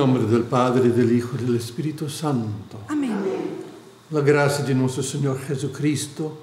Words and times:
Nombre 0.00 0.24
del 0.24 0.44
Padre, 0.44 0.88
del 0.88 1.12
Hijo 1.12 1.36
y 1.38 1.44
del 1.44 1.56
Espíritu 1.56 2.08
Santo. 2.08 2.78
Amén. 2.88 3.18
La 4.10 4.22
gracia 4.22 4.64
de 4.64 4.74
nuestro 4.74 5.02
Señor 5.02 5.38
Jesucristo, 5.38 6.38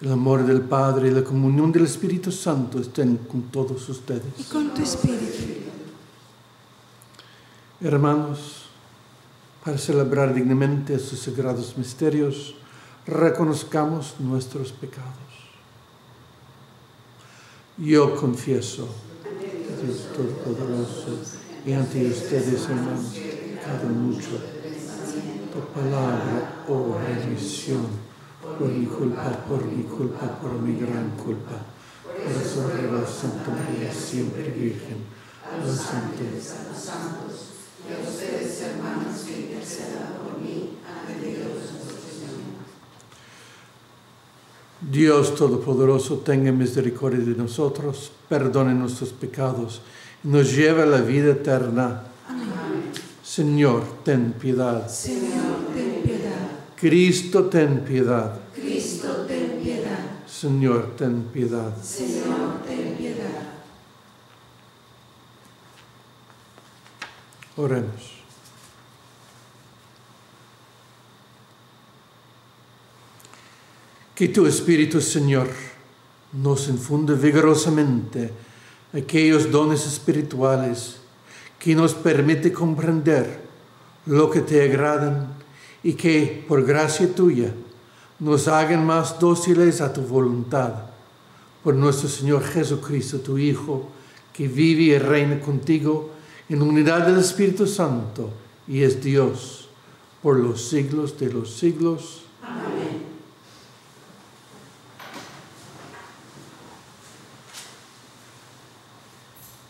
el 0.00 0.12
amor 0.12 0.46
del 0.46 0.60
Padre 0.60 1.08
y 1.08 1.10
la 1.10 1.24
comunión 1.24 1.72
del 1.72 1.86
Espíritu 1.86 2.30
Santo 2.30 2.78
estén 2.78 3.16
con 3.16 3.50
todos 3.50 3.88
ustedes. 3.88 4.32
Y 4.38 4.44
con 4.44 4.72
tu 4.72 4.82
Espíritu. 4.82 5.42
Hermanos, 7.80 8.66
para 9.64 9.76
celebrar 9.76 10.32
dignamente 10.32 10.94
estos 10.94 11.18
sagrados 11.18 11.76
misterios, 11.76 12.54
reconozcamos 13.08 14.20
nuestros 14.20 14.70
pecados. 14.70 15.32
Yo 17.76 18.14
confieso 18.14 18.86
Dios 19.82 20.06
Todopoderoso 20.14 21.49
y 21.64 21.72
ante 21.72 22.06
ustedes, 22.06 22.68
hermanos, 22.68 23.14
cada 23.64 23.88
mucho 23.88 24.60
por 25.52 25.66
palabra 25.68 26.64
o 26.68 26.96
remisión, 26.98 27.86
por 28.58 28.68
mi 28.68 28.86
culpa, 28.86 29.44
por 29.48 29.64
mi 29.66 29.82
culpa, 29.82 30.38
por 30.40 30.52
mi 30.52 30.78
gran 30.78 31.10
culpa. 31.16 31.58
Por 32.04 32.32
eso 32.32 32.70
ruego 32.70 33.06
Santa 33.06 33.50
María, 33.50 33.92
siempre 33.92 34.50
Virgen, 34.50 34.98
a 35.44 35.64
los 35.64 35.76
santos. 35.76 37.50
Y 37.88 37.92
a 37.92 38.08
ustedes, 38.08 38.62
hermanos, 38.62 39.22
que 39.26 39.40
intercedan 39.40 40.14
por 40.22 40.40
mí 40.40 40.78
ante 40.86 41.26
Dios 41.26 41.48
nuestro 41.48 41.96
Señor. 41.96 42.60
Dios 44.80 45.34
Todopoderoso, 45.34 46.18
tenga 46.18 46.52
misericordia 46.52 47.24
de 47.24 47.34
nosotros, 47.34 48.12
perdone 48.28 48.74
nuestros 48.74 49.10
pecados 49.10 49.82
nos 50.22 50.54
lleva 50.54 50.82
a 50.82 50.86
la 50.86 51.00
vida 51.00 51.32
eterna. 51.32 52.04
Señor, 53.22 54.02
ten 54.04 54.32
piedad. 54.32 54.88
Señor, 54.88 55.72
ten 55.72 56.02
piedad. 56.02 56.48
Cristo, 56.76 57.44
ten 57.46 57.84
piedad. 57.84 58.40
Cristo, 58.54 59.24
ten 59.26 59.60
piedad. 59.62 60.26
Señor, 60.26 60.96
ten 60.96 61.22
piedad. 61.32 61.76
Señor, 61.82 62.62
ten 62.66 62.96
piedad. 62.96 63.52
Oremos. 67.56 68.20
Que 74.14 74.28
tu 74.28 74.46
Espíritu, 74.46 75.00
Señor, 75.00 75.48
nos 76.32 76.68
infunde 76.68 77.14
vigorosamente 77.14 78.49
aquellos 78.92 79.50
dones 79.50 79.86
espirituales 79.86 80.96
que 81.58 81.74
nos 81.74 81.94
permite 81.94 82.52
comprender 82.52 83.40
lo 84.06 84.30
que 84.30 84.40
te 84.40 84.62
agradan 84.62 85.34
y 85.82 85.94
que 85.94 86.44
por 86.48 86.64
gracia 86.64 87.12
tuya 87.14 87.52
nos 88.18 88.48
hagan 88.48 88.84
más 88.84 89.18
dóciles 89.18 89.80
a 89.80 89.92
tu 89.92 90.02
voluntad. 90.02 90.74
Por 91.62 91.74
nuestro 91.74 92.08
Señor 92.08 92.42
Jesucristo, 92.42 93.20
tu 93.20 93.38
Hijo, 93.38 93.88
que 94.32 94.48
vive 94.48 94.82
y 94.82 94.98
reina 94.98 95.40
contigo 95.40 96.10
en 96.48 96.62
unidad 96.62 97.06
del 97.06 97.18
Espíritu 97.18 97.66
Santo 97.66 98.30
y 98.66 98.82
es 98.82 99.02
Dios 99.02 99.68
por 100.22 100.38
los 100.38 100.68
siglos 100.68 101.18
de 101.18 101.32
los 101.32 101.54
siglos. 101.54 102.22
Amén. 102.42 103.09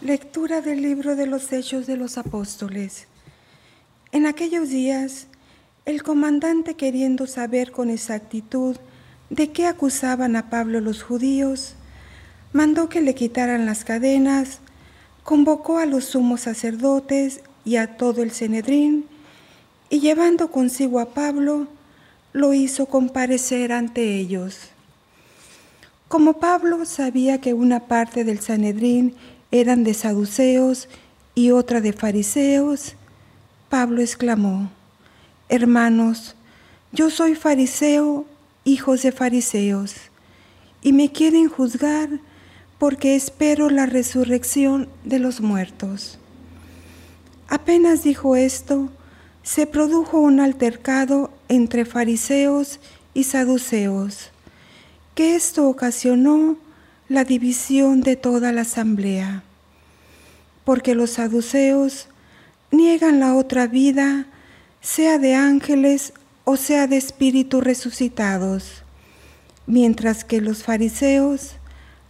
Lectura 0.02 0.62
del 0.62 0.80
libro 0.80 1.14
de 1.14 1.26
los 1.26 1.52
Hechos 1.52 1.86
de 1.86 1.98
los 1.98 2.16
Apóstoles. 2.16 3.06
En 4.12 4.24
aquellos 4.24 4.70
días, 4.70 5.26
el 5.84 6.02
comandante, 6.02 6.72
queriendo 6.74 7.26
saber 7.26 7.70
con 7.70 7.90
exactitud 7.90 8.76
de 9.28 9.50
qué 9.50 9.66
acusaban 9.66 10.36
a 10.36 10.48
Pablo 10.48 10.80
los 10.80 11.02
judíos, 11.02 11.74
mandó 12.54 12.88
que 12.88 13.02
le 13.02 13.14
quitaran 13.14 13.66
las 13.66 13.84
cadenas, 13.84 14.60
convocó 15.22 15.76
a 15.76 15.84
los 15.84 16.06
sumos 16.06 16.40
sacerdotes 16.40 17.42
y 17.66 17.76
a 17.76 17.98
todo 17.98 18.22
el 18.22 18.30
Cenedrín, 18.30 19.04
y 19.90 20.00
llevando 20.00 20.50
consigo 20.50 20.98
a 21.00 21.10
Pablo, 21.10 21.66
lo 22.32 22.54
hizo 22.54 22.86
comparecer 22.86 23.70
ante 23.70 24.16
ellos. 24.16 24.60
Como 26.08 26.40
Pablo 26.40 26.86
sabía 26.86 27.42
que 27.42 27.52
una 27.52 27.80
parte 27.80 28.24
del 28.24 28.40
Sanedrín 28.40 29.14
eran 29.50 29.84
de 29.84 29.94
saduceos 29.94 30.88
y 31.34 31.50
otra 31.50 31.80
de 31.80 31.92
fariseos, 31.92 32.94
Pablo 33.68 34.00
exclamó, 34.00 34.70
Hermanos, 35.48 36.36
yo 36.92 37.10
soy 37.10 37.34
fariseo, 37.34 38.24
hijos 38.64 39.02
de 39.02 39.12
fariseos, 39.12 39.94
y 40.82 40.92
me 40.92 41.12
quieren 41.12 41.48
juzgar 41.48 42.08
porque 42.78 43.14
espero 43.14 43.68
la 43.68 43.86
resurrección 43.86 44.88
de 45.04 45.18
los 45.18 45.40
muertos. 45.40 46.18
Apenas 47.48 48.02
dijo 48.02 48.36
esto, 48.36 48.90
se 49.42 49.66
produjo 49.66 50.18
un 50.18 50.40
altercado 50.40 51.30
entre 51.48 51.84
fariseos 51.84 52.80
y 53.12 53.24
saduceos, 53.24 54.30
que 55.14 55.34
esto 55.34 55.68
ocasionó 55.68 56.56
la 57.10 57.24
división 57.24 58.02
de 58.02 58.14
toda 58.14 58.52
la 58.52 58.60
asamblea, 58.60 59.42
porque 60.64 60.94
los 60.94 61.10
saduceos 61.10 62.06
niegan 62.70 63.18
la 63.18 63.34
otra 63.34 63.66
vida, 63.66 64.26
sea 64.80 65.18
de 65.18 65.34
ángeles 65.34 66.12
o 66.44 66.56
sea 66.56 66.86
de 66.86 66.96
espíritus 66.96 67.64
resucitados, 67.64 68.84
mientras 69.66 70.22
que 70.22 70.40
los 70.40 70.62
fariseos 70.62 71.56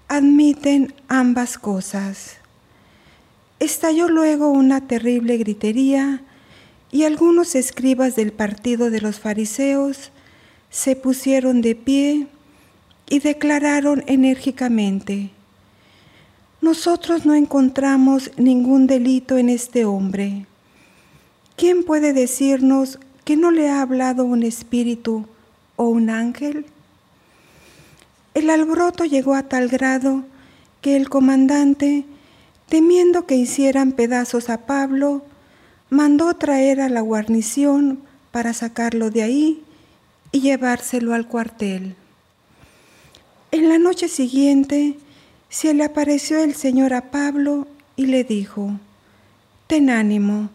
admiten 0.08 0.92
ambas 1.08 1.56
cosas. 1.56 2.36
Estalló 3.58 4.06
luego 4.06 4.50
una 4.50 4.86
terrible 4.86 5.38
gritería 5.38 6.20
y 6.92 7.04
algunos 7.04 7.54
escribas 7.54 8.16
del 8.16 8.32
partido 8.32 8.90
de 8.90 9.00
los 9.00 9.18
fariseos 9.18 10.10
se 10.68 10.94
pusieron 10.94 11.62
de 11.62 11.74
pie 11.74 12.26
y 13.10 13.18
declararon 13.18 14.02
enérgicamente, 14.06 15.30
nosotros 16.62 17.26
no 17.26 17.34
encontramos 17.34 18.30
ningún 18.38 18.86
delito 18.86 19.36
en 19.36 19.48
este 19.50 19.84
hombre. 19.84 20.46
¿Quién 21.56 21.84
puede 21.84 22.12
decirnos 22.12 22.98
que 23.24 23.36
no 23.36 23.50
le 23.50 23.68
ha 23.68 23.82
hablado 23.82 24.24
un 24.24 24.44
espíritu 24.44 25.26
o 25.76 25.88
un 25.88 26.08
ángel? 26.08 26.66
El 28.32 28.48
alboroto 28.48 29.04
llegó 29.04 29.34
a 29.34 29.42
tal 29.42 29.68
grado 29.68 30.22
que 30.80 30.96
el 30.96 31.08
comandante, 31.08 32.04
temiendo 32.68 33.26
que 33.26 33.34
hicieran 33.34 33.92
pedazos 33.92 34.50
a 34.50 34.66
Pablo, 34.66 35.22
mandó 35.88 36.32
traer 36.34 36.80
a 36.80 36.88
la 36.88 37.00
guarnición 37.00 38.00
para 38.30 38.52
sacarlo 38.52 39.10
de 39.10 39.22
ahí 39.22 39.64
y 40.30 40.40
llevárselo 40.40 41.12
al 41.12 41.26
cuartel. 41.26 41.96
En 43.52 43.68
la 43.68 43.78
noche 43.78 44.08
siguiente 44.08 44.96
se 45.48 45.74
le 45.74 45.84
apareció 45.84 46.42
el 46.42 46.54
Señor 46.54 46.94
a 46.94 47.10
Pablo 47.10 47.66
y 47.96 48.06
le 48.06 48.24
dijo, 48.24 48.72
Ten 49.66 49.90
ánimo, 49.90 50.50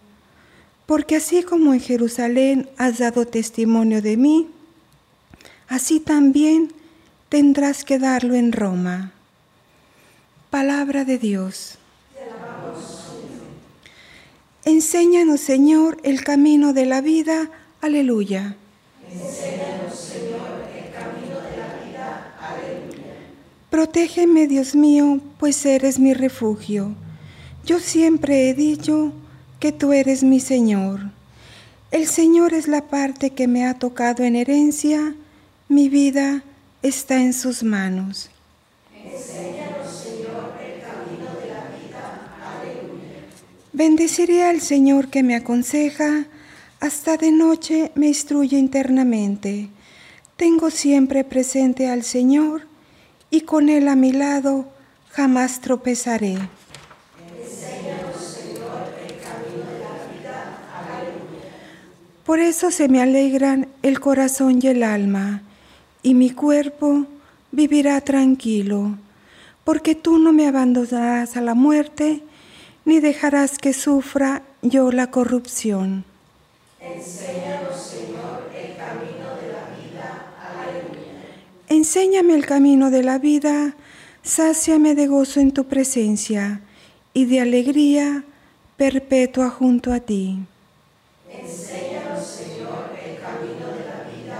porque 0.86 1.16
así 1.18 1.44
como 1.44 1.74
en 1.74 1.80
Jerusalén 1.80 2.70
has 2.78 3.00
dado 3.00 3.26
testimonio 3.26 4.02
de 4.02 4.18
mí, 4.18 4.48
así 5.68 6.00
también 6.00 6.74
tendrás 7.30 7.84
que 7.84 8.00
darlo 8.00 8.36
en 8.36 8.52
Roma. 8.52 9.12
Palabra 10.50 11.04
de 11.06 11.18
Dios. 11.18 11.78
Enséñanos, 14.64 15.42
Señor, 15.42 16.00
el 16.04 16.24
camino 16.24 16.74
de 16.74 16.86
la 16.88 17.02
vida. 17.02 17.52
Aleluya. 17.82 18.56
Enséñanos, 19.12 19.96
Señor, 19.96 20.66
el 20.76 20.92
camino 20.92 21.40
de 21.40 21.58
la 21.58 21.86
vida. 21.86 22.36
Aleluya. 22.42 23.14
Protégeme, 23.76 24.48
Dios 24.48 24.74
mío, 24.74 25.20
pues 25.38 25.66
eres 25.66 26.00
mi 26.00 26.14
refugio. 26.14 26.96
Yo 27.66 27.82
siempre 27.82 28.48
he 28.48 28.54
dicho 28.54 29.12
que 29.60 29.74
tú 29.74 29.92
eres 29.92 30.24
mi 30.24 30.40
Señor. 30.40 31.12
El 31.92 32.08
Señor 32.08 32.54
es 32.54 32.70
la 32.70 32.84
parte 32.84 33.32
que 33.32 33.50
me 33.50 33.66
ha 33.66 33.74
tocado 33.74 34.24
en 34.24 34.38
herencia. 34.38 35.14
Mi 35.68 35.90
vida 35.90 36.42
está 36.84 37.22
en 37.22 37.34
sus 37.34 37.64
manos. 37.64 38.30
Bendeciré 43.74 44.46
al 44.46 44.62
Señor 44.62 45.10
que 45.10 45.22
me 45.22 45.36
aconseja, 45.36 46.28
hasta 46.80 47.18
de 47.18 47.34
noche 47.34 47.92
me 47.96 48.08
instruye 48.08 48.58
internamente. 48.58 49.68
Tengo 50.38 50.70
siempre 50.70 51.26
presente 51.26 51.90
al 51.90 52.04
Señor 52.04 52.74
y 53.30 53.42
con 53.42 53.70
Él 53.70 53.88
a 53.88 53.96
mi 53.96 54.12
lado 54.12 54.66
jamás 55.12 55.62
tropezaré. 55.62 56.38
Por 62.26 62.40
eso 62.40 62.72
se 62.72 62.88
me 62.90 63.04
alegran 63.04 63.68
el 63.84 64.00
corazón 64.00 64.60
y 64.62 64.68
el 64.68 64.82
alma, 64.82 65.44
y 66.02 66.16
mi 66.16 66.32
cuerpo 66.32 67.06
vivirá 67.52 68.02
tranquilo, 68.02 68.98
porque 69.64 69.94
tú 69.94 70.18
no 70.18 70.34
me 70.34 70.48
abandonarás 70.48 71.38
a 71.38 71.42
la 71.42 71.54
muerte, 71.54 72.24
ni 72.84 73.00
dejarás 73.00 73.60
que 73.60 73.74
sufra 73.74 74.42
yo 74.64 74.92
la 74.92 75.12
corrupción. 75.12 76.04
Enséñanos, 76.80 77.80
Señor, 77.80 78.50
el 78.56 78.76
camino 78.76 79.36
de 79.42 79.54
la 79.54 79.70
vida. 79.78 80.34
Aleluya. 80.42 81.46
Enséñame 81.76 82.36
el 82.36 82.46
camino 82.46 82.90
de 82.90 83.04
la 83.04 83.20
vida, 83.20 83.76
sáciame 84.24 84.96
de 84.96 85.08
gozo 85.08 85.42
en 85.42 85.52
tu 85.52 85.66
presencia 85.66 86.62
y 87.14 87.26
de 87.26 87.42
alegría 87.42 88.24
perpetua 88.78 89.50
junto 89.50 89.92
a 89.92 90.00
ti. 90.00 90.40
Enséñanos, 91.30 92.26
Señor, 92.26 92.92
el 93.06 93.20
camino 93.20 93.68
de 93.68 93.84
la 93.92 94.00
vida. 94.10 94.40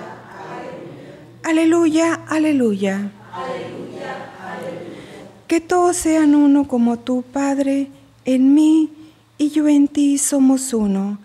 Aleluya. 1.44 2.14
Aleluya, 2.14 2.14
aleluya. 2.28 3.12
Aleluya, 3.34 4.12
aleluya. 4.42 5.48
Que 5.48 5.60
todos 5.60 5.98
sean 5.98 6.36
uno 6.36 6.70
como 6.70 7.00
tú, 7.00 7.24
Padre 7.34 7.90
en 8.24 8.54
mí 8.54 8.90
y 9.38 9.50
yo 9.50 9.68
en 9.68 9.90
ti 9.90 10.18
somos 10.18 10.74
uno, 10.74 11.20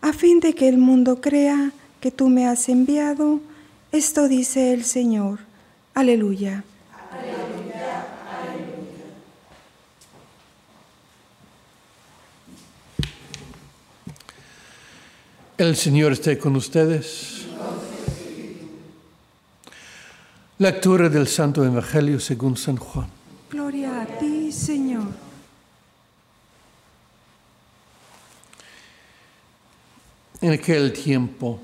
a 0.00 0.12
fin 0.12 0.38
de 0.38 0.54
que 0.54 0.68
el 0.68 0.78
mundo 0.78 1.20
crea 1.20 1.72
que 2.00 2.12
tú 2.12 2.28
me 2.28 2.46
has 2.46 2.68
enviado. 2.68 3.40
Esto 3.90 4.28
dice 4.28 4.72
el 4.72 4.84
Señor. 4.84 5.45
Aleluya. 5.96 6.62
Aleluya, 7.10 8.06
aleluya. 8.28 9.04
El 15.56 15.74
Señor 15.74 16.12
esté 16.12 16.36
con 16.36 16.54
ustedes. 16.54 17.46
Lectura 20.58 21.08
del 21.08 21.26
Santo 21.26 21.64
Evangelio 21.64 22.20
según 22.20 22.58
San 22.58 22.76
Juan. 22.76 23.08
Gloria 23.50 24.02
a 24.02 24.06
ti, 24.18 24.52
Señor. 24.52 25.06
En 30.42 30.52
aquel 30.52 30.92
tiempo 30.92 31.58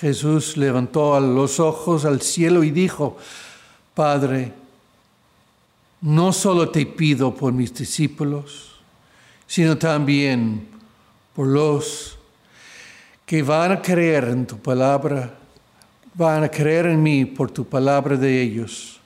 Jesús 0.00 0.56
levantó 0.56 1.18
los 1.20 1.60
ojos 1.60 2.04
al 2.04 2.20
cielo 2.20 2.64
y 2.64 2.70
dijo, 2.70 3.16
Padre, 3.94 4.52
no 6.00 6.32
solo 6.32 6.68
te 6.70 6.84
pido 6.84 7.32
por 7.34 7.52
mis 7.52 7.72
discípulos, 7.72 8.72
sino 9.46 9.78
también 9.78 10.66
por 11.34 11.46
los 11.46 12.18
que 13.24 13.42
van 13.42 13.72
a 13.72 13.82
creer 13.82 14.24
en 14.24 14.46
tu 14.46 14.58
palabra, 14.58 15.38
van 16.14 16.44
a 16.44 16.48
creer 16.48 16.86
en 16.86 17.02
mí 17.02 17.24
por 17.24 17.50
tu 17.52 17.64
palabra 17.64 18.16
de 18.16 18.42
ellos, 18.42 19.00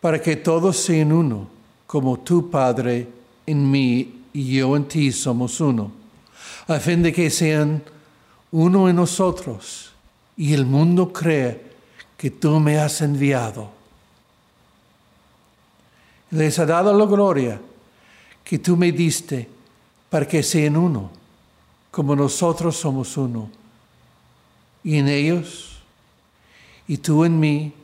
para 0.00 0.20
que 0.20 0.36
todos 0.36 0.76
sean 0.76 1.12
uno, 1.12 1.48
como 1.86 2.18
tu 2.18 2.50
Padre 2.50 3.06
en 3.46 3.70
mí 3.70 4.22
y 4.32 4.56
yo 4.56 4.76
en 4.76 4.86
ti 4.86 5.12
somos 5.12 5.60
uno, 5.60 5.92
a 6.66 6.80
fin 6.80 7.00
de 7.00 7.12
que 7.12 7.30
sean 7.30 7.82
uno 8.50 8.88
en 8.88 8.96
nosotros 8.96 9.89
y 10.40 10.54
el 10.54 10.64
mundo 10.64 11.12
cree 11.12 11.60
que 12.16 12.30
tú 12.30 12.58
me 12.60 12.78
has 12.78 13.02
enviado. 13.02 13.68
Les 16.30 16.58
ha 16.58 16.64
dado 16.64 16.96
la 16.96 17.04
gloria 17.04 17.60
que 18.42 18.58
tú 18.58 18.74
me 18.74 18.90
diste 18.90 19.46
para 20.08 20.26
que 20.26 20.42
sean 20.42 20.78
uno, 20.78 21.10
como 21.90 22.16
nosotros 22.16 22.74
somos 22.74 23.18
uno, 23.18 23.50
y 24.82 24.96
en 24.96 25.08
ellos, 25.08 25.78
y 26.88 26.96
tú 26.96 27.26
en 27.26 27.38
mí, 27.38 27.74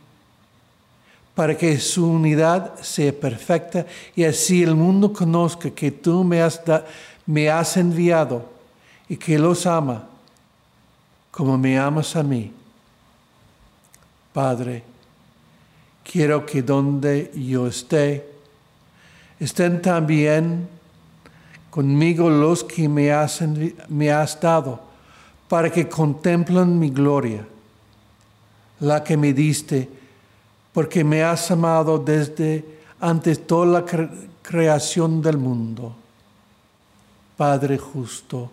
para 1.34 1.58
que 1.58 1.78
su 1.78 2.10
unidad 2.10 2.80
sea 2.80 3.12
perfecta 3.12 3.84
y 4.14 4.24
así 4.24 4.62
el 4.62 4.74
mundo 4.74 5.12
conozca 5.12 5.68
que 5.68 5.90
tú 5.90 6.24
me 6.24 6.40
has, 6.40 6.62
me 7.26 7.50
has 7.50 7.76
enviado 7.76 8.48
y 9.10 9.16
que 9.18 9.38
los 9.38 9.66
ama 9.66 10.08
como 11.36 11.58
me 11.58 11.78
amas 11.78 12.16
a 12.16 12.22
mí. 12.22 12.50
Padre, 14.32 14.82
quiero 16.02 16.46
que 16.46 16.62
donde 16.62 17.30
yo 17.34 17.66
esté, 17.66 18.26
estén 19.38 19.82
también 19.82 20.66
conmigo 21.68 22.30
los 22.30 22.64
que 22.64 22.88
me 22.88 23.12
has, 23.12 23.42
me 23.90 24.10
has 24.10 24.40
dado, 24.40 24.80
para 25.46 25.70
que 25.70 25.86
contemplen 25.86 26.78
mi 26.78 26.88
gloria, 26.88 27.46
la 28.80 29.04
que 29.04 29.18
me 29.18 29.34
diste, 29.34 29.90
porque 30.72 31.04
me 31.04 31.22
has 31.22 31.50
amado 31.50 31.98
desde 31.98 32.64
antes 32.98 33.46
toda 33.46 33.80
la 33.80 33.84
creación 34.40 35.20
del 35.20 35.36
mundo. 35.36 35.94
Padre 37.36 37.76
justo, 37.76 38.50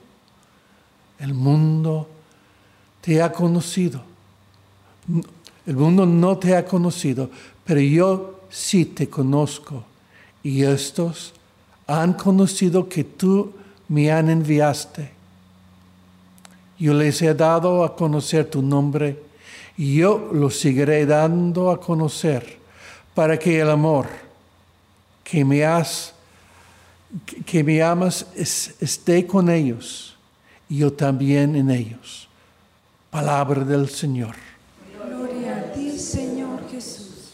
el 1.20 1.34
mundo 1.34 2.10
te 3.04 3.22
ha 3.22 3.34
conocido. 3.34 4.02
El 5.66 5.76
mundo 5.76 6.06
no 6.06 6.38
te 6.38 6.56
ha 6.56 6.66
conocido, 6.66 7.30
pero 7.66 7.82
yo 7.82 8.40
sí 8.50 8.86
te 8.86 9.10
conozco. 9.10 9.84
Y 10.42 10.64
estos 10.64 11.34
han 11.86 12.14
conocido 12.14 12.88
que 12.88 13.04
tú 13.04 13.52
me 13.90 14.10
han 14.10 14.30
enviaste. 14.30 15.12
Yo 16.80 16.94
les 16.94 17.22
he 17.22 17.34
dado 17.34 17.84
a 17.84 17.94
conocer 17.94 18.50
tu 18.50 18.62
nombre 18.62 19.22
y 19.78 19.96
yo 19.96 20.30
lo 20.32 20.50
seguiré 20.50 21.06
dando 21.06 21.72
a 21.72 21.82
conocer 21.82 22.58
para 23.14 23.38
que 23.38 23.60
el 23.60 23.70
amor 23.70 24.08
que 25.26 25.44
me 25.44 25.66
has 25.66 26.14
que 27.46 27.64
me 27.64 27.84
amas 27.84 28.26
esté 28.36 29.28
con 29.28 29.50
ellos 29.50 30.16
y 30.70 30.78
yo 30.78 30.92
también 30.92 31.56
en 31.56 31.70
ellos. 31.70 32.23
Palabra 33.14 33.64
del 33.64 33.90
Señor. 33.90 34.36
Gloria 34.98 35.56
a 35.56 35.72
ti, 35.72 36.00
Señor 36.00 36.68
Jesús. 36.72 37.30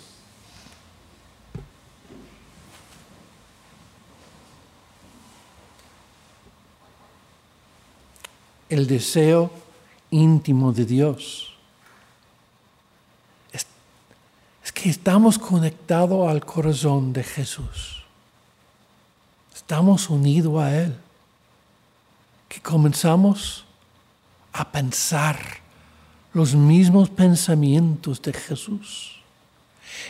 El 8.68 8.88
deseo 8.88 9.50
íntimo 10.12 10.74
de 10.74 10.84
Dios. 10.84 11.46
que 14.74 14.90
estamos 14.90 15.38
conectados 15.38 16.30
al 16.30 16.46
corazón 16.46 17.12
de 17.12 17.24
Jesús. 17.24 18.04
Estamos 19.54 20.10
unidos 20.10 20.62
a 20.62 20.74
Él. 20.74 20.96
Que 22.48 22.62
comenzamos 22.62 23.66
a 24.54 24.72
pensar 24.72 25.38
los 26.34 26.54
mismos 26.54 27.10
pensamientos 27.10 28.22
de 28.22 28.34
Jesús. 28.34 29.22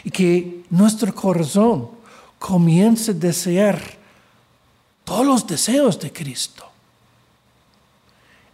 Y 0.04 0.12
que 0.12 0.64
nuestro 0.70 1.14
corazón 1.14 1.90
comience 2.38 3.12
a 3.12 3.14
desear 3.14 3.82
todos 5.04 5.26
los 5.26 5.48
deseos 5.48 6.00
de 6.00 6.12
Cristo. 6.12 6.66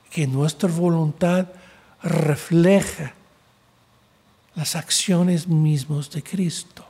Que 0.10 0.27
nuestra 0.27 0.69
voluntad 0.69 1.48
refleja 2.01 3.13
las 4.55 4.75
acciones 4.75 5.48
mismas 5.48 6.10
de 6.10 6.24
Cristo. 6.24 6.86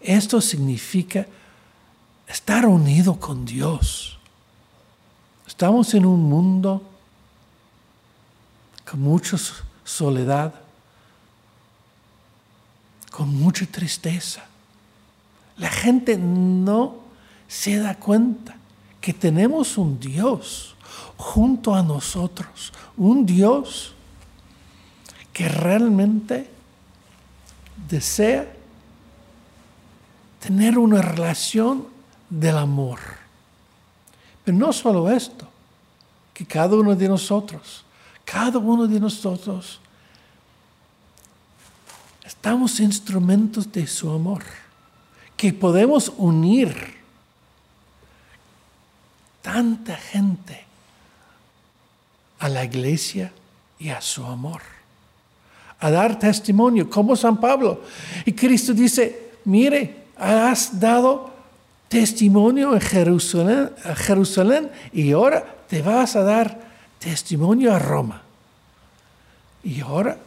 Esto 0.00 0.40
significa 0.40 1.26
estar 2.26 2.66
unido 2.66 3.18
con 3.18 3.44
Dios. 3.44 4.18
Estamos 5.46 5.92
en 5.94 6.06
un 6.06 6.22
mundo 6.22 6.82
con 8.94 9.02
mucha 9.02 9.36
soledad, 9.82 10.54
con 13.10 13.34
mucha 13.34 13.66
tristeza. 13.66 14.44
La 15.56 15.68
gente 15.68 16.16
no 16.16 16.98
se 17.48 17.76
da 17.76 17.96
cuenta 17.96 18.54
que 19.00 19.12
tenemos 19.12 19.78
un 19.78 19.98
Dios 19.98 20.76
junto 21.16 21.74
a 21.74 21.82
nosotros, 21.82 22.72
un 22.96 23.26
Dios 23.26 23.94
que 25.32 25.48
realmente 25.48 26.48
desea 27.88 28.48
tener 30.38 30.78
una 30.78 31.02
relación 31.02 31.88
del 32.30 32.58
amor. 32.58 33.00
Pero 34.44 34.56
no 34.56 34.72
solo 34.72 35.10
esto, 35.10 35.48
que 36.32 36.46
cada 36.46 36.76
uno 36.76 36.94
de 36.94 37.08
nosotros, 37.08 37.83
cada 38.24 38.58
uno 38.58 38.86
de 38.86 38.98
nosotros, 39.00 39.80
estamos 42.24 42.80
instrumentos 42.80 43.70
de 43.70 43.86
su 43.86 44.10
amor, 44.10 44.42
que 45.36 45.52
podemos 45.52 46.12
unir 46.16 46.94
tanta 49.42 49.96
gente 49.96 50.64
a 52.38 52.48
la 52.48 52.64
iglesia 52.64 53.32
y 53.78 53.90
a 53.90 54.00
su 54.00 54.24
amor 54.24 54.62
a 55.84 55.90
dar 55.90 56.18
testimonio, 56.18 56.88
como 56.88 57.14
San 57.14 57.38
Pablo. 57.38 57.82
Y 58.24 58.32
Cristo 58.32 58.72
dice, 58.72 59.32
mire, 59.44 60.04
has 60.16 60.80
dado 60.80 61.30
testimonio 61.88 62.72
en 62.72 62.80
Jerusalén, 62.80 63.70
a 63.84 63.94
Jerusalén 63.94 64.70
y 64.94 65.12
ahora 65.12 65.44
te 65.68 65.82
vas 65.82 66.16
a 66.16 66.22
dar 66.22 66.73
testimonio 67.04 67.74
a 67.74 67.78
Roma. 67.78 68.22
Y 69.62 69.82
ahora 69.82 70.18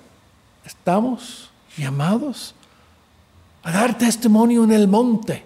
estamos 0.63 1.49
llamados 1.75 2.53
a 3.63 3.71
dar 3.71 3.97
testimonio 3.97 4.63
en 4.63 4.71
el 4.71 4.87
monte, 4.87 5.43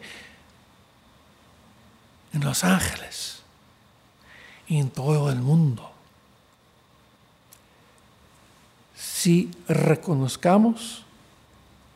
en 2.33 2.43
los 2.43 2.65
ángeles 2.65 3.41
y 4.67 4.77
en 4.77 4.89
todo 4.89 5.31
el 5.31 5.39
mundo. 5.39 5.87
si 9.21 9.51
reconozcamos 9.67 11.03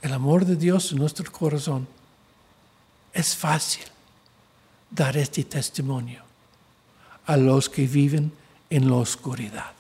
el 0.04 0.14
amor 0.14 0.46
de 0.46 0.56
Dios 0.56 0.92
en 0.92 1.00
nuestro 1.00 1.32
corazón, 1.32 1.88
es 3.12 3.36
fácil 3.36 3.86
dar 4.92 5.18
este 5.18 5.44
testimonio 5.44 6.22
a 7.26 7.36
los 7.36 7.68
que 7.68 7.88
viven 7.88 8.32
en 8.70 8.90
la 8.90 8.96
oscuridad. 8.96 9.74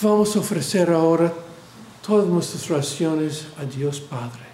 Vamos 0.00 0.36
a 0.36 0.38
ofrecer 0.38 0.90
ahora 0.90 1.32
todas 2.06 2.28
nuestras 2.28 2.70
oraciones 2.70 3.48
a 3.58 3.64
Dios 3.64 4.00
Padre. 4.00 4.46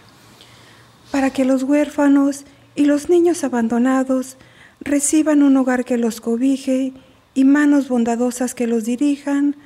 Para 1.10 1.30
que 1.30 1.44
los 1.44 1.64
huérfanos 1.64 2.44
y 2.74 2.86
los 2.86 3.10
niños 3.10 3.44
abandonados 3.44 4.38
reciban 4.84 5.42
un 5.42 5.56
hogar 5.56 5.84
que 5.84 5.96
los 5.96 6.20
cobije 6.20 6.92
y 7.34 7.44
manos 7.44 7.88
bondadosas 7.88 8.54
que 8.54 8.66
los 8.66 8.84
dirijan, 8.84 9.56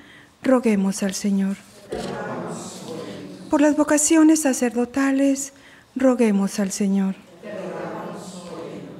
roguemos 0.42 1.02
al 1.02 1.14
Señor. 1.14 1.56
Por 3.50 3.60
las 3.60 3.76
vocaciones 3.76 4.42
sacerdotales, 4.42 5.52
roguemos 5.96 6.60
al 6.60 6.70
Señor. 6.70 7.14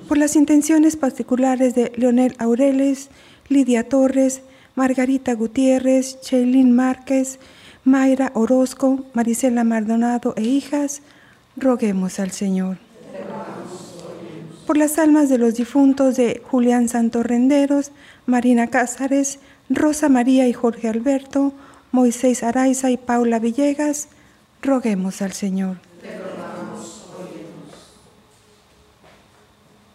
Por 0.09 0.19
las 0.19 0.37
intenciones 0.37 0.97
particulares 0.97 1.75
de 1.75 1.93
Leonel 1.97 2.35
Aureles, 2.39 3.11
Lidia 3.49 3.89
Torres, 3.89 4.43
Margarita 4.75 5.35
Gutiérrez, 5.35 6.21
Cheilín 6.23 6.75
Márquez, 6.75 7.39
Mayra 7.85 8.33
Orozco, 8.35 9.05
Marisela 9.13 9.65
Maldonado 9.65 10.35
e 10.37 10.43
hijas, 10.43 11.03
roguemos 11.57 12.21
al 12.21 12.31
Señor. 12.31 12.88
Por 14.69 14.77
las 14.77 14.99
almas 14.99 15.31
de 15.31 15.39
los 15.39 15.55
difuntos 15.55 16.17
de 16.17 16.43
Julián 16.45 16.91
Santorrenderos, 16.91 17.91
Marina 18.27 18.67
Cázares, 18.67 19.39
Rosa 19.71 20.11
María 20.11 20.47
y 20.47 20.53
Jorge 20.53 20.89
Alberto, 20.89 21.55
Moisés 21.91 22.43
Araiza 22.43 22.91
y 22.91 22.99
Paula 22.99 23.39
Villegas, 23.39 24.09
roguemos 24.61 25.23
al 25.23 25.33
Señor. 25.33 25.79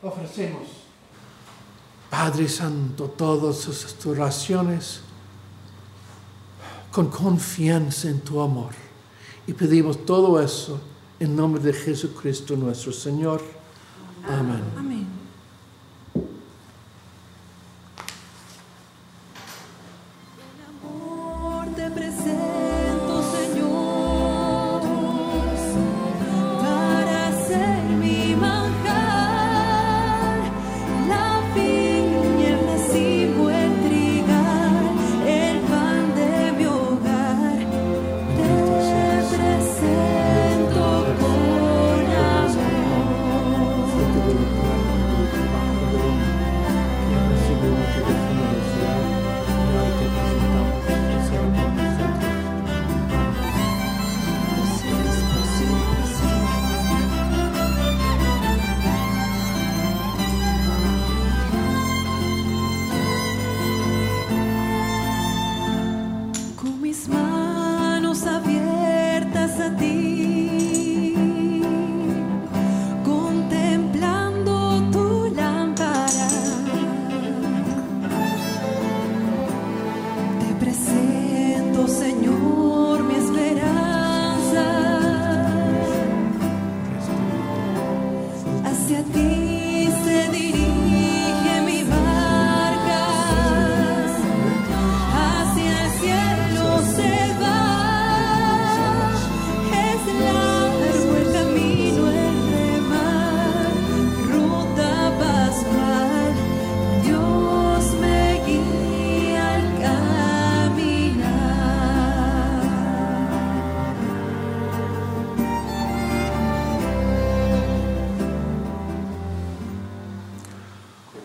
Ofrecemos 0.01 0.69
Padre 2.09 2.49
Santo, 2.49 3.11
todas 3.11 3.57
sus 3.57 4.03
oraciones 4.07 5.01
con 6.91 7.11
confianza 7.11 8.09
en 8.09 8.21
tu 8.21 8.41
amor. 8.41 8.71
Y 9.45 9.53
pedimos 9.53 10.03
todo 10.03 10.41
eso 10.41 10.81
en 11.19 11.35
nombre 11.35 11.61
de 11.61 11.73
Jesucristo 11.73 12.55
nuestro 12.55 12.91
Señor. 12.91 13.61
Amén. 14.25 14.63
Amén. 14.77 14.92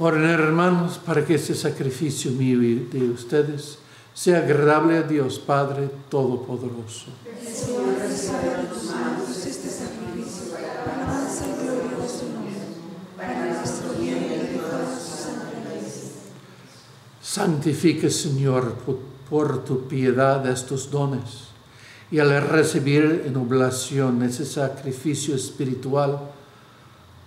Oren 0.08 0.24
hermanos 0.24 0.98
para 1.04 1.22
que 1.22 1.34
este 1.34 1.54
sacrificio 1.54 2.30
mío 2.30 2.62
y 2.62 2.76
de 2.76 3.10
ustedes 3.10 3.76
sea 4.14 4.38
agradable 4.38 4.96
a 4.96 5.02
Dios 5.02 5.38
Padre 5.38 5.90
Todopoderoso. 6.08 7.10
Santifique, 17.20 18.08
Señor, 18.08 18.76
por 19.28 19.62
tu 19.66 19.88
piedad 19.88 20.46
estos 20.46 20.90
dones 20.90 21.48
y 22.10 22.18
al 22.18 22.30
recibir 22.48 23.24
en 23.26 23.36
oblación 23.36 24.22
ese 24.22 24.46
sacrificio 24.46 25.34
espiritual, 25.34 26.30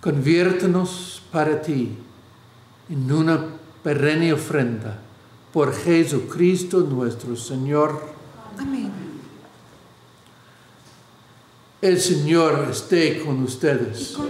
conviértenos 0.00 1.22
para 1.30 1.62
ti 1.62 1.96
en 2.92 3.10
una 3.10 3.42
perenne 3.82 4.34
ofrenda 4.34 4.98
por 5.50 5.74
Jesucristo 5.74 6.80
nuestro 6.80 7.34
Señor. 7.36 8.02
Amén. 8.58 8.92
El 11.80 11.98
Señor 11.98 12.68
esté 12.70 13.20
con 13.20 13.42
ustedes. 13.42 14.10
Con. 14.10 14.28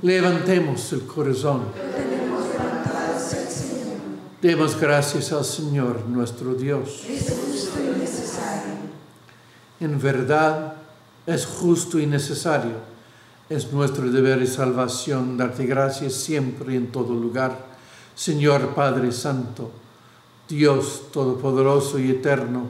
Levantemos 0.00 0.90
el 0.94 1.02
corazón. 1.02 1.64
Al 1.76 3.20
Señor. 3.20 3.98
Demos 4.40 4.80
gracias 4.80 5.30
al 5.30 5.44
Señor 5.44 6.06
nuestro 6.08 6.54
Dios. 6.54 7.04
Es 7.06 7.28
justo 7.28 7.78
y 7.78 7.98
necesario. 7.98 8.72
En 9.80 10.00
verdad 10.00 10.76
es 11.26 11.44
justo 11.44 11.98
y 11.98 12.06
necesario. 12.06 12.97
Es 13.48 13.72
nuestro 13.72 14.10
deber 14.10 14.42
y 14.42 14.46
salvación 14.46 15.38
darte 15.38 15.64
gracias 15.64 16.12
siempre 16.12 16.74
y 16.74 16.76
en 16.76 16.92
todo 16.92 17.14
lugar. 17.14 17.66
Señor 18.14 18.74
Padre 18.74 19.10
Santo, 19.10 19.70
Dios 20.46 21.04
Todopoderoso 21.12 21.98
y 21.98 22.10
Eterno, 22.10 22.66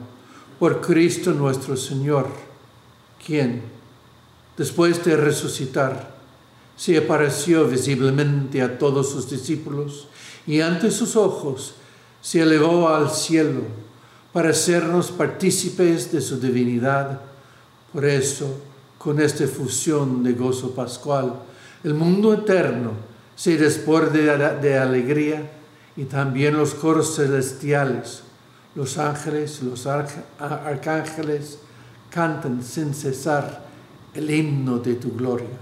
por 0.57 0.79
Cristo 0.79 1.33
nuestro 1.33 1.75
Señor, 1.75 2.27
quien, 3.25 3.63
después 4.55 5.03
de 5.03 5.17
resucitar, 5.17 6.15
se 6.77 6.97
apareció 6.97 7.67
visiblemente 7.67 8.61
a 8.61 8.77
todos 8.77 9.09
sus 9.09 9.29
discípulos 9.29 10.07
y 10.47 10.61
ante 10.61 10.91
sus 10.91 11.17
ojos 11.17 11.73
se 12.21 12.39
elevó 12.39 12.87
al 12.87 13.09
cielo 13.09 13.63
para 14.31 14.51
hacernos 14.51 15.11
partícipes 15.11 16.09
de 16.11 16.21
su 16.21 16.39
divinidad. 16.39 17.19
Por 17.91 18.05
eso, 18.05 18.61
con 18.99 19.19
esta 19.19 19.47
fusión 19.47 20.21
de 20.21 20.33
gozo 20.33 20.75
pascual, 20.75 21.33
el 21.83 21.95
mundo 21.95 22.33
eterno 22.33 22.91
se 23.35 23.57
desborda 23.57 24.55
de 24.55 24.77
alegría 24.77 25.49
y 25.95 26.03
también 26.03 26.57
los 26.57 26.75
coros 26.75 27.15
celestiales, 27.15 28.23
los 28.75 28.97
ángeles 28.97 29.63
los 29.63 29.87
arcángeles 29.87 31.59
cantan 32.09 32.61
sin 32.61 32.93
cesar 32.93 33.65
el 34.13 34.29
himno 34.29 34.79
de 34.79 34.95
tu 34.95 35.15
gloria. 35.15 35.57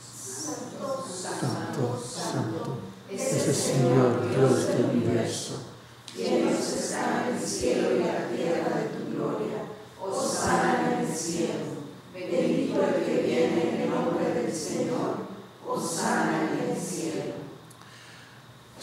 Santo, 0.00 2.02
santo, 2.02 2.78
es 3.10 3.48
el 3.48 3.54
Señor 3.54 4.30
Dios 4.30 4.68
del 4.68 4.96
universo. 4.96 5.65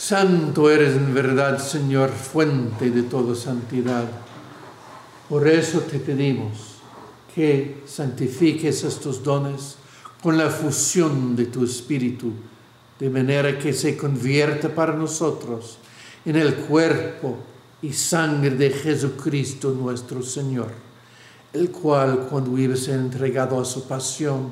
Santo 0.03 0.69
eres 0.69 0.95
en 0.95 1.13
verdad, 1.13 1.59
Señor, 1.59 2.09
fuente 2.09 2.91
de 2.91 3.03
toda 3.03 3.35
santidad. 3.35 4.03
Por 5.29 5.47
eso 5.47 5.79
te 5.79 5.97
pedimos 5.97 6.75
que 7.33 7.83
santifiques 7.85 8.83
estos 8.83 9.23
dones 9.23 9.77
con 10.21 10.37
la 10.37 10.49
fusión 10.49 11.37
de 11.37 11.45
tu 11.45 11.63
Espíritu, 11.63 12.33
de 12.99 13.09
manera 13.09 13.57
que 13.57 13.71
se 13.71 13.95
convierta 13.95 14.67
para 14.67 14.93
nosotros 14.93 15.77
en 16.25 16.35
el 16.35 16.55
cuerpo 16.55 17.37
y 17.81 17.93
sangre 17.93 18.51
de 18.51 18.71
Jesucristo 18.71 19.71
nuestro 19.71 20.21
Señor, 20.21 20.71
el 21.53 21.71
cual 21.71 22.27
cuando 22.29 22.57
ser 22.75 22.99
entregado 22.99 23.59
a 23.59 23.63
su 23.63 23.87
pasión 23.87 24.51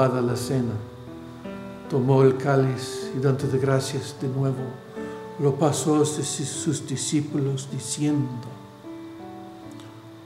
Acabada 0.00 0.22
la 0.22 0.36
cena, 0.36 0.72
tomó 1.90 2.22
el 2.22 2.36
cáliz 2.36 3.10
y 3.14 3.20
dándote 3.20 3.58
gracias 3.58 4.16
de 4.20 4.28
nuevo, 4.28 4.56
lo 5.38 5.54
pasó 5.56 6.02
a 6.02 6.06
sus 6.06 6.86
discípulos 6.86 7.68
diciendo, 7.70 8.48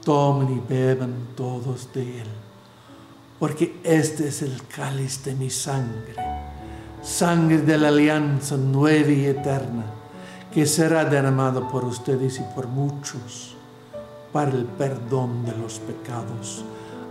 tomen 0.03 0.53
y 0.57 0.61
beban 0.69 1.13
todos 1.35 1.91
de 1.93 2.21
él, 2.21 2.27
porque 3.37 3.79
este 3.83 4.29
es 4.29 4.41
el 4.43 4.61
cáliz 4.67 5.23
de 5.25 5.35
mi 5.35 5.49
sangre, 5.49 6.15
sangre 7.01 7.57
de 7.57 7.77
la 7.77 7.89
alianza 7.89 8.55
nueva 8.55 9.11
y 9.11 9.25
eterna, 9.25 9.85
que 10.53 10.65
será 10.65 11.03
derramada 11.03 11.67
por 11.67 11.83
ustedes 11.83 12.39
y 12.39 12.43
por 12.55 12.67
muchos 12.67 13.57
para 14.31 14.51
el 14.51 14.63
perdón 14.63 15.43
de 15.45 15.57
los 15.57 15.79
pecados 15.79 16.63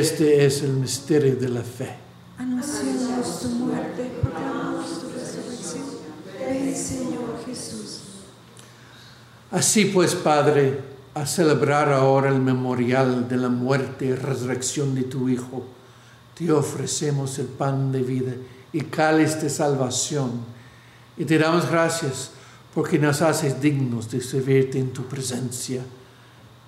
Este 0.00 0.46
es 0.46 0.62
el 0.62 0.72
misterio 0.72 1.36
de 1.36 1.50
la 1.50 1.60
fe. 1.60 1.94
Anunciamos 2.38 3.40
tu 3.42 3.48
muerte, 3.50 4.10
proclamamos 4.22 4.98
tu 4.98 5.10
resurrección. 5.10 5.84
Ven, 6.38 6.74
Señor 6.74 7.44
Jesús. 7.44 8.00
Así 9.50 9.84
pues, 9.84 10.14
Padre, 10.14 10.80
a 11.12 11.26
celebrar 11.26 11.92
ahora 11.92 12.30
el 12.30 12.40
memorial 12.40 13.28
de 13.28 13.36
la 13.36 13.50
muerte 13.50 14.06
y 14.06 14.14
resurrección 14.14 14.94
de 14.94 15.02
tu 15.02 15.28
Hijo, 15.28 15.66
te 16.34 16.50
ofrecemos 16.50 17.38
el 17.38 17.48
pan 17.48 17.92
de 17.92 18.00
vida 18.00 18.32
y 18.72 18.80
cáliz 18.80 19.38
de 19.42 19.50
salvación. 19.50 20.30
Y 21.18 21.26
te 21.26 21.36
damos 21.36 21.70
gracias 21.70 22.30
porque 22.74 22.98
nos 22.98 23.20
haces 23.20 23.60
dignos 23.60 24.10
de 24.10 24.22
servirte 24.22 24.78
en 24.78 24.94
tu 24.94 25.02
presencia. 25.02 25.82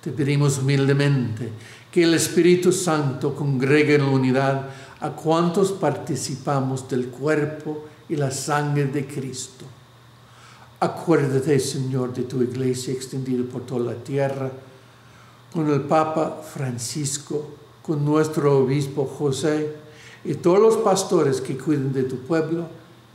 Te 0.03 0.11
pedimos 0.11 0.59
humildemente 0.59 1.49
que 1.93 2.01
el 2.01 2.15
Espíritu 2.15 2.71
Santo 2.71 3.35
congregue 3.35 3.93
en 3.93 4.01
unidad 4.01 4.67
a 4.99 5.11
cuantos 5.11 5.71
participamos 5.71 6.89
del 6.89 7.09
cuerpo 7.09 7.85
y 8.09 8.15
la 8.15 8.31
sangre 8.31 8.85
de 8.85 9.05
Cristo. 9.05 9.63
Acuérdate, 10.79 11.59
Señor, 11.59 12.11
de 12.11 12.23
tu 12.23 12.41
iglesia 12.41 12.91
extendida 12.95 13.43
por 13.47 13.67
toda 13.67 13.93
la 13.93 14.03
tierra, 14.03 14.51
con 15.53 15.69
el 15.69 15.81
Papa 15.81 16.41
Francisco, 16.41 17.49
con 17.83 18.03
nuestro 18.03 18.57
obispo 18.57 19.05
José 19.05 19.75
y 20.25 20.33
todos 20.33 20.59
los 20.59 20.77
pastores 20.77 21.41
que 21.41 21.59
cuiden 21.59 21.93
de 21.93 22.05
tu 22.05 22.17
pueblo, 22.21 22.69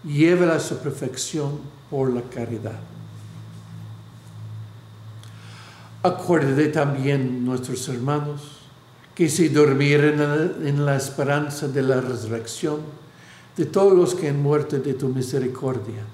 llévala 0.04 0.54
a 0.54 0.60
su 0.60 0.78
perfección 0.78 1.58
por 1.90 2.14
la 2.14 2.22
caridad. 2.22 2.78
Acuérdate 6.00 6.68
también 6.68 7.44
nuestros 7.44 7.88
hermanos 7.88 8.57
que 9.18 9.28
se 9.28 9.48
durmieron 9.48 10.20
en 10.64 10.86
la 10.86 10.96
esperanza 10.96 11.66
de 11.66 11.82
la 11.82 12.00
resurrección, 12.00 12.78
de 13.56 13.66
todos 13.66 13.92
los 13.92 14.14
que 14.14 14.28
han 14.28 14.40
muerto 14.40 14.78
de 14.78 14.94
tu 14.94 15.08
misericordia 15.08 16.06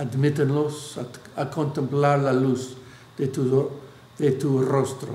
admítenlos 0.00 0.98
a, 1.36 1.50
contemplar 1.50 2.20
la 2.20 2.32
luz 2.32 2.74
de 3.18 3.28
tu, 3.28 3.68
de 4.18 4.32
tu 4.32 4.62
rostro. 4.62 5.10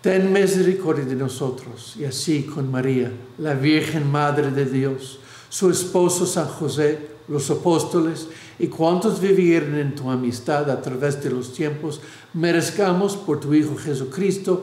Ten 0.00 0.32
misericordia 0.32 1.04
de 1.04 1.16
nosotros 1.16 1.94
y 1.98 2.04
así 2.04 2.44
con 2.44 2.70
María, 2.70 3.12
la 3.38 3.54
Virgen 3.54 4.10
Madre 4.10 4.50
de 4.50 4.64
Dios, 4.64 5.18
su 5.48 5.70
esposo 5.70 6.24
San 6.24 6.46
José, 6.46 7.10
los 7.28 7.50
apóstoles 7.50 8.28
y 8.58 8.68
cuantos 8.68 9.20
vivieron 9.20 9.76
en 9.76 9.94
tu 9.94 10.08
amistad 10.08 10.70
a 10.70 10.80
través 10.80 11.22
de 11.22 11.30
los 11.30 11.52
tiempos, 11.52 12.00
merezcamos 12.32 13.16
por 13.16 13.40
tu 13.40 13.54
Hijo 13.54 13.76
Jesucristo 13.76 14.62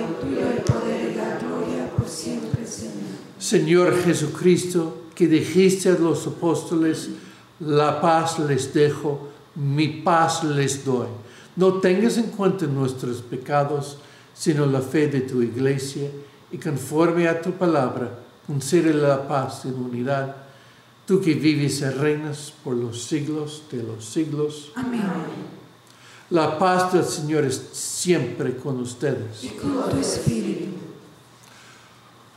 Señor 3.51 4.01
Jesucristo, 4.05 5.07
que 5.13 5.27
dijiste 5.27 5.89
a 5.89 5.99
los 5.99 6.25
apóstoles, 6.25 7.09
la 7.59 7.99
paz 7.99 8.39
les 8.39 8.73
dejo, 8.73 9.27
mi 9.55 9.89
paz 9.89 10.45
les 10.45 10.85
doy. 10.85 11.07
No 11.57 11.81
tengas 11.81 12.17
en 12.17 12.27
cuenta 12.27 12.65
nuestros 12.65 13.17
pecados, 13.17 13.97
sino 14.33 14.65
la 14.65 14.79
fe 14.79 15.07
de 15.07 15.19
tu 15.19 15.41
iglesia, 15.41 16.09
y 16.49 16.57
conforme 16.57 17.27
a 17.27 17.41
tu 17.41 17.51
palabra, 17.51 18.19
concede 18.47 18.93
la 18.93 19.27
paz 19.27 19.65
en 19.65 19.73
unidad, 19.73 20.33
tú 21.05 21.19
que 21.19 21.33
vives 21.33 21.81
y 21.81 21.89
reinas 21.89 22.53
por 22.63 22.77
los 22.77 23.03
siglos 23.03 23.63
de 23.69 23.83
los 23.83 24.05
siglos. 24.05 24.71
Amén. 24.75 25.01
La 26.29 26.57
paz 26.57 26.93
del 26.93 27.03
Señor 27.03 27.43
es 27.43 27.61
siempre 27.73 28.55
con 28.55 28.79
ustedes. 28.79 29.43
Y 29.43 29.49
con 29.49 29.89
tu 29.89 29.97
espíritu. 29.97 30.90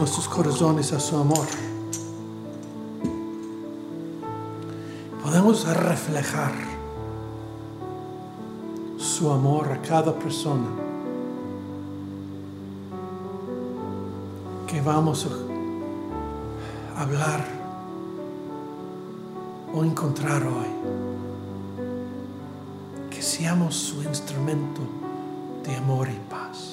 Nuestros 0.00 0.28
corazones 0.28 0.94
a 0.94 0.98
su 0.98 1.14
amor. 1.14 1.46
Podemos 5.22 5.66
reflejar 5.76 6.52
su 8.96 9.30
amor 9.30 9.70
a 9.70 9.82
cada 9.82 10.18
persona 10.18 10.68
que 14.66 14.80
vamos 14.80 15.26
a 16.96 17.02
hablar 17.02 17.46
o 19.74 19.84
encontrar 19.84 20.42
hoy. 20.44 20.70
Que 23.10 23.20
seamos 23.20 23.74
su 23.74 24.02
instrumento 24.02 24.80
de 25.62 25.76
amor 25.76 26.08
y 26.08 26.18
paz. 26.30 26.69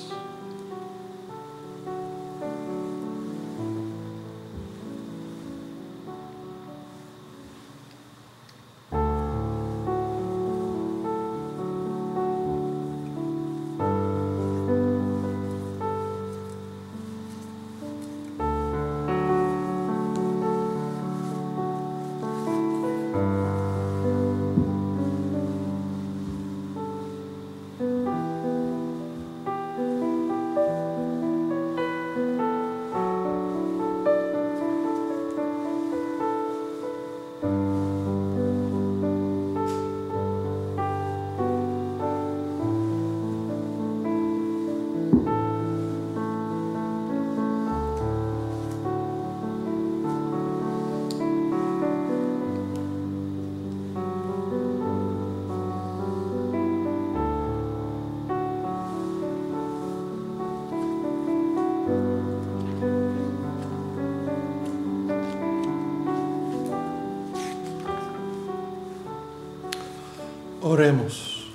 Oremos. 70.78 71.48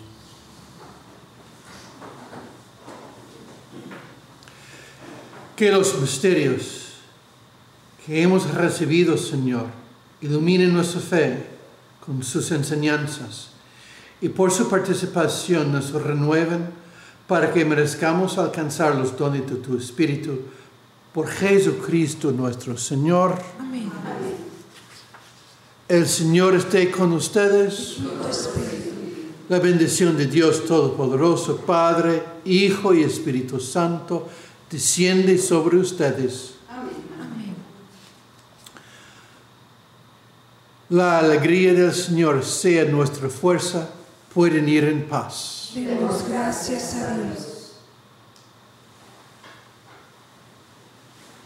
Que 5.54 5.70
los 5.70 5.96
misterios 6.00 6.94
que 8.04 8.20
hemos 8.20 8.52
recibido, 8.52 9.16
Señor, 9.16 9.66
iluminen 10.20 10.74
nuestra 10.74 11.00
fe 11.00 11.46
con 12.04 12.24
sus 12.24 12.50
enseñanzas 12.50 13.50
y 14.20 14.28
por 14.28 14.50
su 14.50 14.68
participación 14.68 15.70
nos 15.70 15.92
renueven 15.92 16.70
para 17.28 17.52
que 17.52 17.64
merezcamos 17.64 18.38
alcanzar 18.38 18.96
los 18.96 19.16
dones 19.16 19.48
de 19.48 19.54
tu 19.54 19.78
Espíritu 19.78 20.40
por 21.14 21.28
Jesucristo 21.28 22.32
nuestro 22.32 22.76
Señor. 22.76 23.40
Amén. 23.60 23.88
El 25.86 26.08
Señor 26.08 26.56
esté 26.56 26.90
con 26.90 27.12
ustedes. 27.12 27.98
La 29.52 29.58
bendición 29.58 30.16
de 30.16 30.24
Dios 30.24 30.64
Todopoderoso, 30.64 31.58
Padre, 31.58 32.22
Hijo 32.46 32.94
y 32.94 33.02
Espíritu 33.02 33.60
Santo, 33.60 34.26
desciende 34.70 35.36
sobre 35.36 35.76
ustedes. 35.76 36.54
La 40.88 41.18
alegría 41.18 41.74
del 41.74 41.92
Señor 41.92 42.42
sea 42.42 42.86
nuestra 42.86 43.28
fuerza. 43.28 43.90
Pueden 44.32 44.70
ir 44.70 44.84
en 44.84 45.06
paz. 45.06 45.72
Demos 45.74 46.26
gracias 46.26 46.94
a 46.94 47.14
Dios. 47.14 47.72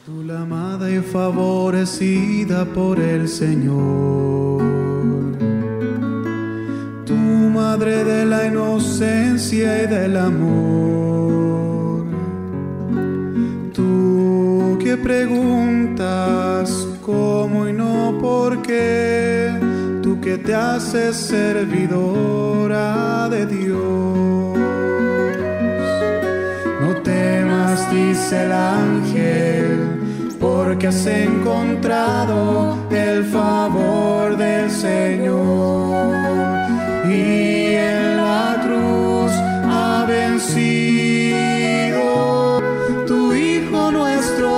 Tú 0.04 0.22
la 0.22 0.42
amada 0.42 0.88
y 0.88 1.00
favorecida 1.00 2.66
por 2.66 3.00
el 3.00 3.28
Señor. 3.28 4.55
Madre 7.76 8.04
de 8.04 8.24
la 8.24 8.46
inocencia 8.46 9.82
y 9.82 9.86
del 9.86 10.16
amor. 10.16 12.06
Tú 13.74 14.78
que 14.82 14.96
preguntas 14.96 16.70
cómo 17.04 17.68
y 17.68 17.74
no 17.74 18.16
por 18.18 18.62
qué. 18.62 19.50
Tú 20.02 20.18
que 20.22 20.38
te 20.38 20.54
haces 20.54 21.16
servidora 21.16 22.88
de 23.28 23.44
Dios. 23.44 24.58
No 26.80 26.96
temas, 27.02 27.90
dice 27.92 28.44
el 28.44 28.52
ángel, 28.52 30.00
porque 30.40 30.86
has 30.86 31.06
encontrado 31.06 32.78
el 32.90 33.22
favor 33.24 34.34
del 34.38 34.70
Señor. 34.70 36.65
Y 37.08 37.74
en 37.74 38.16
la 38.16 38.60
cruz 38.64 39.32
ha 39.64 40.04
vencido 40.08 41.42
tu 43.06 43.32
Hijo 43.32 43.90
nuestro. 43.90 44.56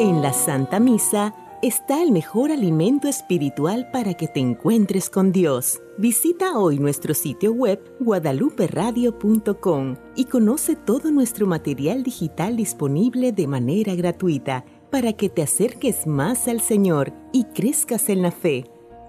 En 0.00 0.22
la 0.22 0.32
Santa 0.32 0.78
Misa 0.78 1.34
está 1.60 2.00
el 2.04 2.12
mejor 2.12 2.52
alimento 2.52 3.08
espiritual 3.08 3.90
para 3.90 4.14
que 4.14 4.28
te 4.28 4.38
encuentres 4.38 5.10
con 5.10 5.32
Dios. 5.32 5.82
Visita 5.98 6.56
hoy 6.56 6.78
nuestro 6.78 7.14
sitio 7.14 7.52
web 7.52 7.80
guadaluperadio.com 7.98 9.96
y 10.14 10.26
conoce 10.26 10.76
todo 10.76 11.10
nuestro 11.10 11.48
material 11.48 12.04
digital 12.04 12.56
disponible 12.56 13.32
de 13.32 13.48
manera 13.48 13.96
gratuita 13.96 14.64
para 14.88 15.12
que 15.14 15.28
te 15.28 15.42
acerques 15.42 16.06
más 16.06 16.46
al 16.46 16.60
Señor 16.60 17.12
y 17.32 17.42
crezcas 17.46 18.08
en 18.08 18.22
la 18.22 18.30
fe. 18.30 18.70